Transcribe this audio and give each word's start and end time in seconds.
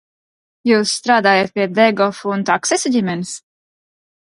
Jūs 0.69 0.93
strādājat 1.01 1.53
pie 1.59 1.67
Degofu 1.81 2.33
un 2.39 2.47
Taksisu 2.53 2.95
ģimenes? 2.99 3.37